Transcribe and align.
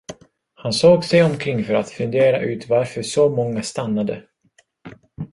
Han 0.53 0.73
såg 0.73 1.03
sig 1.03 1.23
omkring 1.23 1.63
för 1.65 1.73
att 1.73 1.89
fundera 1.89 2.39
ut 2.41 2.69
varför 2.69 3.01
så 3.01 3.29
många 3.29 3.63
stannade. 3.63 4.23